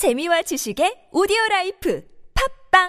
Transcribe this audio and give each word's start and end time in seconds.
재미와 0.00 0.40
지식의 0.40 1.10
오디오 1.12 1.36
라이프 1.50 2.02
팝빵 2.72 2.88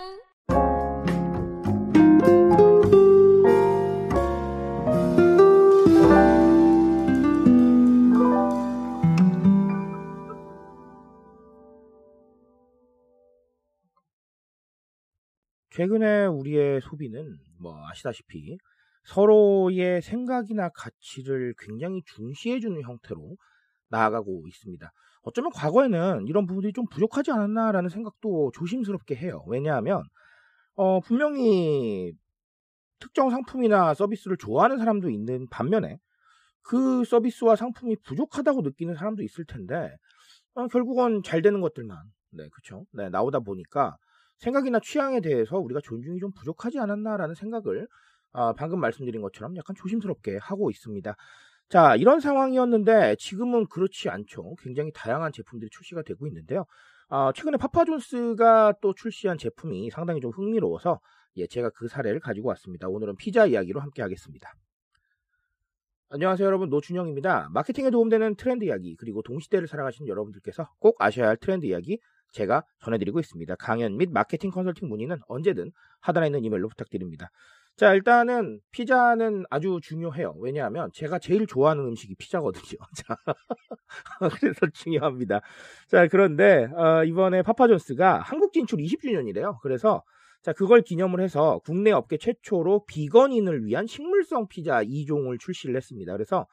최근에 15.72 16.28
우리의 16.28 16.80
소비는 16.80 17.38
뭐 17.60 17.76
아시다시피 17.90 18.58
서로의 19.04 20.02
생각이나 20.02 20.70
가치를 20.70 21.56
굉장히 21.60 22.04
중시해주는 22.06 22.82
형태로 22.84 23.36
나아가고 23.90 24.48
있습니다. 24.48 24.90
어쩌면 25.24 25.52
과거에는 25.54 26.26
이런 26.28 26.46
부분들이 26.46 26.74
좀 26.74 26.86
부족하지 26.88 27.32
않았나라는 27.32 27.90
생각도 27.90 28.52
조심스럽게 28.56 29.16
해요. 29.16 29.44
왜냐하면 29.48 30.04
어, 30.76 31.00
분명히 31.00 32.14
특정 33.00 33.30
상품이나 33.30 33.94
서비스를 33.94 34.38
좋아하는 34.38 34.78
사람도 34.78 35.10
있는 35.10 35.48
반면에 35.50 35.98
그 36.64 37.04
서비스와 37.06 37.56
상품이 37.56 37.98
부족하다고 38.04 38.62
느끼는 38.62 38.96
사람도 38.96 39.24
있을 39.24 39.46
텐데 39.46 39.96
어, 40.54 40.68
결국은 40.68 41.22
잘 41.24 41.42
되는 41.42 41.62
것들만 41.62 41.98
네 42.32 42.48
그렇죠 42.50 42.86
네 42.92 43.10
나오다 43.10 43.40
보니까 43.40 43.98
생각이나 44.38 44.80
취향에 44.80 45.22
대해서 45.22 45.58
우리가 45.58 45.82
존중이 45.84 46.20
좀 46.20 46.32
부족하지 46.34 46.80
않았나라는 46.80 47.36
생각을 47.36 47.88
아, 48.34 48.54
방금 48.54 48.80
말씀드린 48.80 49.22
것처럼 49.22 49.56
약간 49.58 49.76
조심스럽게 49.76 50.38
하고 50.38 50.70
있습니다. 50.72 51.16
자, 51.72 51.96
이런 51.96 52.20
상황이었는데 52.20 53.16
지금은 53.18 53.66
그렇지 53.68 54.10
않죠. 54.10 54.56
굉장히 54.60 54.92
다양한 54.94 55.32
제품들이 55.32 55.70
출시가 55.72 56.02
되고 56.02 56.28
있는데요. 56.28 56.66
아, 57.08 57.32
최근에 57.34 57.56
파파존스가 57.56 58.74
또 58.82 58.94
출시한 58.94 59.38
제품이 59.38 59.90
상당히 59.90 60.20
좀 60.20 60.32
흥미로워서 60.32 61.00
예, 61.38 61.48
제가 61.48 61.70
그 61.70 61.88
사례를 61.88 62.20
가지고 62.20 62.50
왔습니다. 62.50 62.90
오늘은 62.90 63.16
피자 63.16 63.46
이야기로 63.46 63.80
함께 63.80 64.02
하겠습니다. 64.02 64.52
안녕하세요 66.10 66.46
여러분 66.46 66.70
노준영입니다. 66.70 67.52
마케팅에 67.54 67.90
도움되는 67.90 68.36
트렌드 68.36 68.66
이야기 68.66 68.98
그리고 68.98 69.22
동시대를 69.22 69.70
살아가시는 69.70 70.10
여러분들께서 70.10 70.68
꼭 70.80 70.98
아셔야 71.00 71.30
할 71.30 71.38
트렌드 71.38 71.66
이야기 71.66 72.02
제가 72.34 72.66
전해드리고 72.84 73.22
있습니다. 73.22 73.56
강연 73.56 73.96
및 73.96 74.10
마케팅 74.12 74.52
컨설팅 74.52 74.90
문의는 74.90 75.20
언제든 75.30 75.72
하단에 76.02 76.26
있는 76.26 76.44
이메일로 76.44 76.68
부탁드립니다. 76.68 77.30
자, 77.78 77.94
일단은 77.96 78.60
피자는 78.72 79.46
아주 79.50 79.80
중요해요. 79.82 80.36
왜냐하면 80.40 80.92
제가 80.94 81.18
제일 81.20 81.48
좋아하는 81.48 81.84
음식이 81.86 82.16
피자거든요. 82.16 82.80
자, 82.96 83.18
그래서 84.40 84.68
중요합니다. 84.74 85.42
자, 85.88 86.08
그런데 86.08 86.68
어, 86.76 87.04
이번에 87.04 87.42
파파존스가 87.42 88.20
한국 88.20 88.54
진출 88.54 88.80
20주년이래요. 88.80 89.60
그래서 89.62 90.04
자, 90.44 90.54
그걸 90.54 90.82
기념을 90.82 91.22
해서 91.22 91.60
국내 91.66 91.92
업계 91.92 92.18
최초로 92.18 92.86
비건인을 92.86 93.66
위한 93.66 93.88
식물성 93.88 94.48
피자 94.48 94.84
2종을 94.84 95.40
출시를 95.40 95.76
했습니다. 95.76 96.12
그래서 96.14 96.48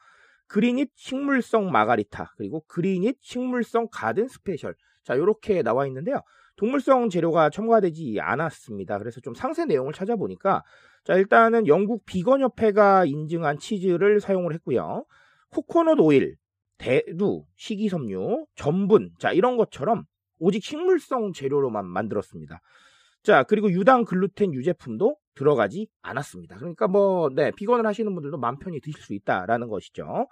그린잇 0.47 0.89
식물성 0.95 1.71
마가리타, 1.71 2.33
그리고 2.37 2.63
그린잇 2.67 3.17
식물성 3.21 3.87
가든 3.91 4.27
스페셜. 4.27 4.75
자, 5.03 5.13
이렇게 5.15 5.61
나와 5.61 5.85
있는데요. 5.87 6.21
동물성 6.59 7.09
재료가 7.09 7.49
첨가되지 7.51 8.17
않았습니다. 8.19 8.97
그래서 8.99 9.21
좀 9.21 9.33
상세 9.33 9.63
내용을 9.63 9.93
찾아보니까 9.93 10.61
자, 11.05 11.13
일단은 11.15 11.67
영국 11.67 12.05
비건 12.05 12.41
협회가 12.41 13.05
인증한 13.05 13.57
치즈를 13.57 14.19
사용을 14.19 14.53
했고요. 14.55 15.05
코코넛 15.51 15.97
오일, 16.01 16.35
대두, 16.77 17.45
식이섬유, 17.55 18.45
전분, 18.55 19.11
자, 19.19 19.31
이런 19.31 19.55
것처럼 19.55 20.03
오직 20.37 20.61
식물성 20.61 21.31
재료로만 21.31 21.85
만들었습니다. 21.85 22.59
자, 23.23 23.43
그리고 23.43 23.71
유당 23.71 24.03
글루텐 24.03 24.53
유제품도 24.53 25.15
들어가지 25.35 25.87
않았습니다. 26.01 26.57
그러니까 26.57 26.89
뭐, 26.89 27.29
네, 27.33 27.51
비건을 27.55 27.85
하시는 27.85 28.13
분들도 28.13 28.37
마음 28.37 28.59
편히 28.59 28.81
드실 28.81 29.01
수 29.01 29.13
있다라는 29.13 29.69
것이죠. 29.69 30.27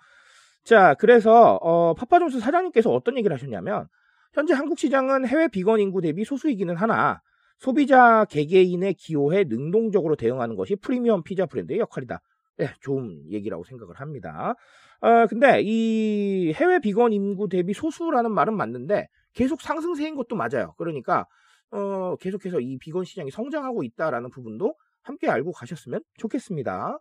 자, 0.66 0.94
그래서, 0.96 1.56
어, 1.62 1.94
파파존스 1.94 2.42
사장님께서 2.42 2.92
어떤 2.92 3.18
얘기를 3.18 3.34
하셨냐면, 3.34 3.88
현재 4.34 4.54
한국 4.54 4.78
시장은 4.78 5.28
해외 5.28 5.48
비건 5.48 5.80
인구 5.80 6.02
대비 6.02 6.24
소수이기는 6.24 6.76
하나, 6.76 7.22
소비자 7.60 8.26
개개인의 8.26 8.94
기호에 8.96 9.46
능동적으로 9.46 10.16
대응하는 10.16 10.56
것이 10.56 10.76
프리미엄 10.76 11.24
피자 11.24 11.46
브랜드의 11.46 11.80
역할이다. 11.80 12.20
네, 12.58 12.70
좋은 12.82 13.24
얘기라고 13.32 13.64
생각을 13.64 13.96
합니다. 13.96 14.56
어, 15.02 15.28
근데 15.28 15.62
이 15.62 16.54
해외 16.56 16.80
비건 16.80 17.14
인구 17.14 17.48
대비 17.50 17.74
소수라는 17.74 18.32
말은 18.32 18.56
맞는데 18.56 19.08
계속 19.34 19.62
상승세인 19.62 20.16
것도 20.16 20.36
맞아요. 20.36 20.74
그러니까 20.78 21.26
어, 21.72 22.16
계속해서 22.20 22.60
이 22.60 22.78
비건 22.80 23.06
시장이 23.06 23.30
성장하고 23.32 23.84
있다라는 23.84 24.32
부분도 24.32 24.76
함께 25.04 25.30
알고 25.30 25.52
가셨으면 25.52 26.02
좋겠습니다. 26.18 27.00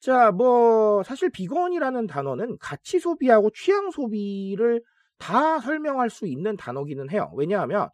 자, 0.00 0.30
뭐 0.30 1.02
사실 1.02 1.30
비건이라는 1.30 2.06
단어는 2.06 2.58
가치 2.58 2.98
소비하고 2.98 3.50
취향 3.50 3.90
소비를 3.90 4.82
다 5.18 5.60
설명할 5.60 6.10
수 6.10 6.26
있는 6.26 6.56
단어기는 6.56 7.10
해요. 7.10 7.30
왜냐하면 7.36 7.88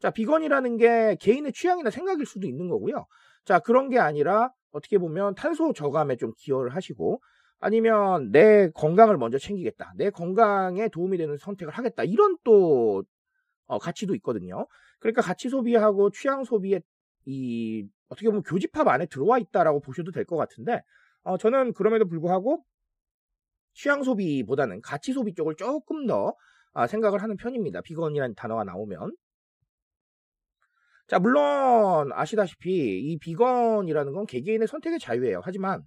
자, 0.00 0.10
비건이라는 0.10 0.76
게 0.76 1.16
개인의 1.20 1.52
취향이나 1.52 1.90
생각일 1.90 2.26
수도 2.26 2.46
있는 2.46 2.68
거고요. 2.68 3.06
자, 3.44 3.58
그런 3.60 3.88
게 3.88 3.98
아니라 3.98 4.50
어떻게 4.72 4.98
보면 4.98 5.34
탄소 5.34 5.72
저감에 5.72 6.16
좀 6.16 6.32
기여를 6.36 6.74
하시고 6.74 7.20
아니면 7.60 8.30
내 8.32 8.70
건강을 8.72 9.16
먼저 9.16 9.38
챙기겠다. 9.38 9.92
내 9.96 10.10
건강에 10.10 10.88
도움이 10.88 11.16
되는 11.18 11.36
선택을 11.38 11.72
하겠다. 11.72 12.04
이런 12.04 12.36
또 12.44 13.04
어, 13.66 13.78
가치도 13.78 14.14
있거든요. 14.16 14.66
그러니까 15.00 15.22
가치 15.22 15.48
소비하고 15.48 16.10
취향 16.10 16.44
소비의 16.44 16.82
이 17.26 17.86
어떻게 18.08 18.28
보면 18.28 18.42
교집합 18.44 18.86
안에 18.88 19.06
들어와 19.06 19.38
있다라고 19.38 19.80
보셔도 19.80 20.12
될 20.12 20.24
것 20.26 20.36
같은데 20.36 20.82
어, 21.24 21.38
저는 21.38 21.72
그럼에도 21.74 22.06
불구하고 22.08 22.64
취향 23.74 24.02
소비보다는 24.02 24.80
가치 24.82 25.12
소비 25.12 25.34
쪽을 25.34 25.54
조금 25.56 26.06
더 26.06 26.28
아, 26.28 26.32
생각을 26.86 27.22
하는 27.22 27.36
편입니다. 27.36 27.80
비건이라는 27.82 28.34
단어가 28.34 28.64
나오면 28.64 29.12
자, 31.06 31.18
물론 31.20 32.12
아시다시피 32.12 33.00
이 33.00 33.18
비건이라는 33.18 34.12
건 34.12 34.26
개개인의 34.26 34.66
선택의 34.66 34.98
자유예요. 34.98 35.40
하지만 35.44 35.82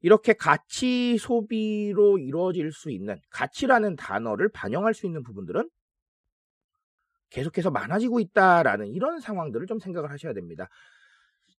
이렇게 0.00 0.32
가치 0.34 1.16
소비로 1.18 2.18
이루어질 2.18 2.72
수 2.72 2.90
있는 2.90 3.16
가치라는 3.30 3.96
단어를 3.96 4.50
반영할 4.50 4.94
수 4.94 5.06
있는 5.06 5.22
부분들은 5.22 5.68
계속해서 7.30 7.70
많아지고 7.70 8.20
있다라는 8.20 8.88
이런 8.88 9.20
상황들을 9.20 9.66
좀 9.66 9.78
생각을 9.78 10.10
하셔야 10.10 10.32
됩니다. 10.32 10.68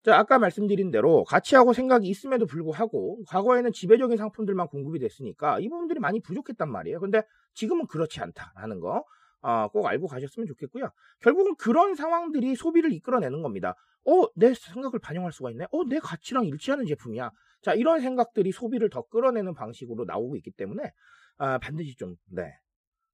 자, 0.05 0.19
아까 0.19 0.37
말씀드린 0.37 0.91
대로 0.91 1.23
가치하고 1.23 1.73
생각이 1.73 2.07
있음에도 2.07 2.45
불구하고 2.45 3.23
과거에는 3.27 3.71
지배적인 3.71 4.17
상품들만 4.17 4.67
공급이 4.67 4.99
됐으니까 4.99 5.59
이 5.59 5.67
부분들이 5.67 5.99
많이 5.99 6.19
부족했단 6.19 6.71
말이에요. 6.71 6.99
근데 6.99 7.23
지금은 7.55 7.87
그렇지 7.87 8.21
않다라는 8.21 8.81
거. 8.81 9.03
어, 9.41 9.67
꼭 9.69 9.87
알고 9.87 10.05
가셨으면 10.05 10.45
좋겠고요. 10.45 10.91
결국은 11.21 11.55
그런 11.55 11.95
상황들이 11.95 12.55
소비를 12.55 12.93
이끌어내는 12.93 13.41
겁니다. 13.41 13.73
어, 14.05 14.27
내 14.35 14.53
생각을 14.53 14.99
반영할 14.99 15.31
수가 15.31 15.49
있네. 15.49 15.65
어, 15.71 15.83
내 15.85 15.97
가치랑 15.97 16.45
일치하는 16.45 16.85
제품이야. 16.85 17.31
자, 17.63 17.73
이런 17.73 17.99
생각들이 17.99 18.51
소비를 18.51 18.91
더 18.91 19.01
끌어내는 19.07 19.55
방식으로 19.55 20.05
나오고 20.05 20.35
있기 20.35 20.51
때문에 20.51 20.83
아, 21.37 21.57
반드시 21.57 21.95
좀 21.95 22.15
네. 22.31 22.51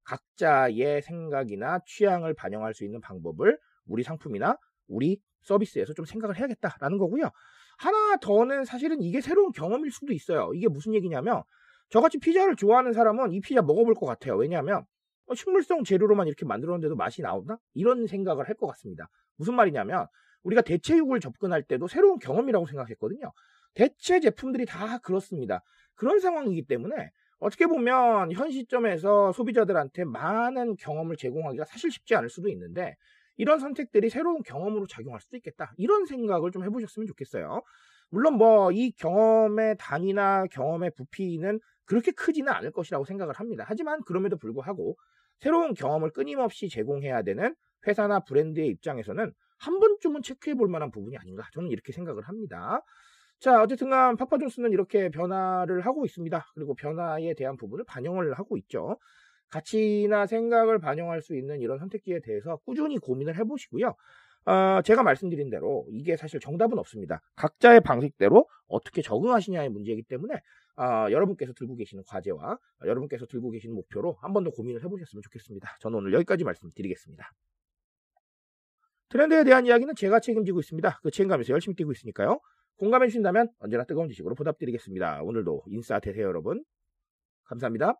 각자의 0.04 1.00
생각이나 1.00 1.80
취향을 1.86 2.34
반영할 2.34 2.74
수 2.74 2.84
있는 2.84 3.00
방법을 3.00 3.58
우리 3.86 4.02
상품이나 4.02 4.58
우리 4.88 5.18
서비스에서 5.42 5.94
좀 5.94 6.04
생각을 6.04 6.36
해야겠다라는 6.38 6.98
거고요. 6.98 7.30
하나 7.78 8.16
더는 8.16 8.64
사실은 8.64 9.00
이게 9.02 9.20
새로운 9.20 9.52
경험일 9.52 9.90
수도 9.90 10.12
있어요. 10.12 10.52
이게 10.54 10.68
무슨 10.68 10.94
얘기냐면 10.94 11.42
저같이 11.90 12.18
피자를 12.18 12.56
좋아하는 12.56 12.92
사람은 12.92 13.32
이 13.32 13.40
피자 13.40 13.60
먹어볼 13.62 13.94
것 13.94 14.06
같아요. 14.06 14.36
왜냐하면 14.36 14.84
어, 15.26 15.34
식물성 15.34 15.84
재료로만 15.84 16.26
이렇게 16.26 16.44
만들었는데도 16.46 16.96
맛이 16.96 17.22
나오나? 17.22 17.58
이런 17.74 18.06
생각을 18.06 18.48
할 18.48 18.54
것 18.56 18.66
같습니다. 18.68 19.08
무슨 19.36 19.54
말이냐면 19.54 20.06
우리가 20.42 20.62
대체육을 20.62 21.20
접근할 21.20 21.62
때도 21.62 21.86
새로운 21.88 22.18
경험이라고 22.18 22.66
생각했거든요. 22.66 23.32
대체 23.74 24.20
제품들이 24.20 24.66
다 24.66 24.98
그렇습니다. 24.98 25.62
그런 25.94 26.20
상황이기 26.20 26.66
때문에 26.66 27.10
어떻게 27.38 27.66
보면 27.66 28.32
현 28.32 28.50
시점에서 28.50 29.32
소비자들한테 29.32 30.04
많은 30.04 30.76
경험을 30.76 31.16
제공하기가 31.16 31.64
사실 31.64 31.90
쉽지 31.90 32.14
않을 32.14 32.28
수도 32.28 32.48
있는데 32.50 32.96
이런 33.36 33.58
선택들이 33.58 34.10
새로운 34.10 34.42
경험으로 34.42 34.86
작용할 34.86 35.20
수도 35.20 35.36
있겠다. 35.36 35.72
이런 35.76 36.06
생각을 36.06 36.50
좀 36.52 36.64
해보셨으면 36.64 37.06
좋겠어요. 37.06 37.62
물론 38.10 38.34
뭐 38.36 38.70
이 38.72 38.92
경험의 38.92 39.76
단위나 39.78 40.46
경험의 40.50 40.92
부피는 40.96 41.60
그렇게 41.84 42.10
크지는 42.12 42.52
않을 42.52 42.70
것이라고 42.72 43.04
생각을 43.04 43.34
합니다. 43.34 43.64
하지만 43.66 44.00
그럼에도 44.04 44.36
불구하고 44.36 44.96
새로운 45.40 45.74
경험을 45.74 46.10
끊임없이 46.10 46.68
제공해야 46.68 47.22
되는 47.22 47.54
회사나 47.86 48.20
브랜드의 48.20 48.68
입장에서는 48.68 49.32
한 49.58 49.80
번쯤은 49.80 50.22
체크해 50.22 50.54
볼 50.54 50.68
만한 50.68 50.90
부분이 50.90 51.16
아닌가 51.16 51.44
저는 51.52 51.70
이렇게 51.70 51.92
생각을 51.92 52.22
합니다. 52.28 52.82
자 53.40 53.60
어쨌든 53.62 53.90
간 53.90 54.16
파파존스는 54.16 54.70
이렇게 54.72 55.08
변화를 55.10 55.80
하고 55.80 56.04
있습니다. 56.04 56.46
그리고 56.54 56.74
변화에 56.74 57.34
대한 57.34 57.56
부분을 57.56 57.84
반영을 57.86 58.34
하고 58.34 58.56
있죠. 58.58 58.98
가치나 59.52 60.26
생각을 60.26 60.78
반영할 60.78 61.22
수 61.22 61.36
있는 61.36 61.60
이런 61.60 61.78
선택지에 61.78 62.20
대해서 62.20 62.56
꾸준히 62.64 62.98
고민을 62.98 63.36
해보시고요. 63.38 63.94
어, 64.44 64.82
제가 64.82 65.02
말씀드린 65.04 65.50
대로 65.50 65.86
이게 65.90 66.16
사실 66.16 66.40
정답은 66.40 66.78
없습니다. 66.78 67.20
각자의 67.36 67.80
방식대로 67.82 68.48
어떻게 68.66 69.02
적응하시냐의 69.02 69.68
문제이기 69.68 70.02
때문에 70.04 70.34
어, 70.76 71.10
여러분께서 71.10 71.52
들고 71.52 71.76
계시는 71.76 72.02
과제와 72.08 72.52
어, 72.52 72.86
여러분께서 72.86 73.26
들고 73.26 73.50
계시는 73.50 73.74
목표로 73.76 74.14
한 74.20 74.32
번 74.32 74.42
더 74.44 74.50
고민을 74.50 74.82
해보셨으면 74.82 75.22
좋겠습니다. 75.22 75.76
저는 75.80 75.98
오늘 75.98 76.12
여기까지 76.14 76.42
말씀드리겠습니다. 76.44 77.30
트렌드에 79.10 79.44
대한 79.44 79.66
이야기는 79.66 79.94
제가 79.94 80.20
책임지고 80.20 80.60
있습니다. 80.60 81.00
그 81.02 81.10
책임감에서 81.10 81.52
열심히 81.52 81.76
뛰고 81.76 81.92
있으니까요. 81.92 82.40
공감해 82.78 83.06
주신다면 83.08 83.48
언제나 83.60 83.84
뜨거운 83.84 84.08
지식으로 84.08 84.34
보답드리겠습니다. 84.34 85.22
오늘도 85.22 85.64
인싸 85.66 86.00
되세요, 86.00 86.26
여러분. 86.26 86.64
감사합니다. 87.44 87.94